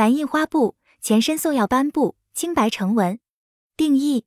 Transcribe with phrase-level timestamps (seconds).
[0.00, 3.18] 蓝印花布前身宋药斑布，青白成纹。
[3.76, 4.24] 定义：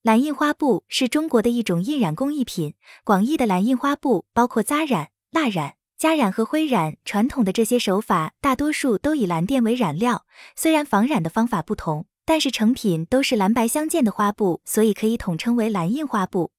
[0.00, 2.74] 蓝印花布是中国的一种印染工艺品。
[3.02, 6.98] 广义的蓝印花布包括扎染、蜡染、加染和灰染。
[7.04, 16.52] 传统的这些手法大多数都以蓝靛为染料，虽然仿染的方法不同，但是成品都是蓝白相间的花布，所以可以统称为蓝印花布。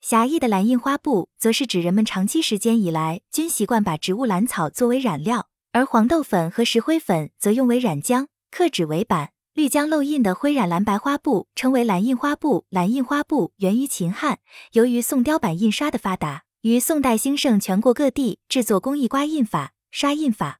[0.00, 5.46] 狭义的蓝印花布，则是指人们长期时间以来均习惯把植物蓝草作为染料。
[5.72, 12.66] 而黄豆粉和石灰粉则用为染浆，刻纸为版，绿浆漏印的灰染蓝白花布称为蓝印花布。
[12.70, 14.40] 蓝印花布源于秦汉，
[14.72, 20.58] 由于宋雕版印刷的发达，于宋代兴盛，全国各地制作工艺刮印法、刷印法。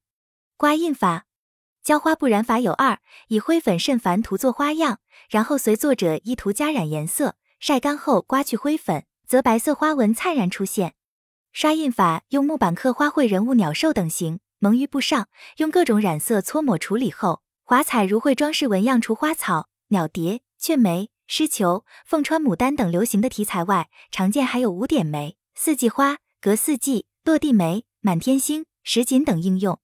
[0.57, 1.25] 刮印法
[1.83, 10.95] 浇花布染法有二：以灰粉甚繁涂作花样，然后随作者意图加染颜色，晒干后刮去灰粉，则白色花纹灿然出现。
[11.53, 14.39] 刷印法用木板刻花卉、人物、鸟兽等形。
[14.63, 19.01] 蒙于布上，用各种染色搓抹处理后，华彩如绘装饰纹样。
[19.01, 29.79] 除花草、鸟蝶、雀梅、狮球、凤穿牡丹等流行的题材外，常见还有五点梅、四季花、隔四季、落地梅、满天星、什锦等应用。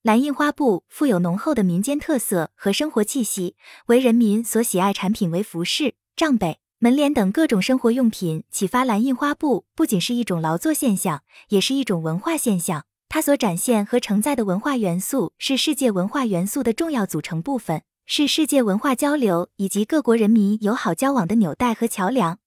[0.00, 3.56] 蓝印花布富有浓厚的民间特色和生活气息，
[3.88, 5.30] 为人民所喜爱产品。
[5.30, 12.86] 为服饰、帐被、门帘等各种生活用品启发蓝印花布，不仅是一种劳作现象，也是一种文化现象。
[13.14, 22.40] 它所展现和承载的文化元素是世界文化元素的重要组成部分，是世界文化交流以及各国人民友好交往的纽带和桥梁。